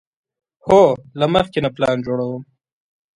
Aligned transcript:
هو، 0.67 0.81
له 1.19 1.25
مخکې 1.35 1.59
نه 1.65 1.69
پلان 1.75 1.97
جوړوم 2.05 2.41